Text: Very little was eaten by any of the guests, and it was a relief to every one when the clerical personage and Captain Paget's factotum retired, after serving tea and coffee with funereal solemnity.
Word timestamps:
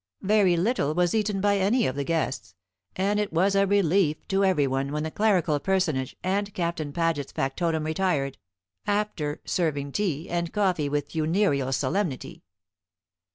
Very 0.23 0.57
little 0.57 0.95
was 0.95 1.13
eaten 1.13 1.41
by 1.41 1.59
any 1.59 1.85
of 1.85 1.95
the 1.95 2.03
guests, 2.03 2.55
and 2.95 3.19
it 3.19 3.31
was 3.31 3.53
a 3.53 3.67
relief 3.67 4.27
to 4.29 4.43
every 4.43 4.65
one 4.65 4.91
when 4.91 5.03
the 5.03 5.11
clerical 5.11 5.59
personage 5.59 6.15
and 6.23 6.51
Captain 6.55 6.91
Paget's 6.91 7.31
factotum 7.31 7.83
retired, 7.83 8.39
after 8.87 9.41
serving 9.45 9.91
tea 9.91 10.27
and 10.27 10.51
coffee 10.51 10.89
with 10.89 11.11
funereal 11.11 11.71
solemnity. 11.71 12.41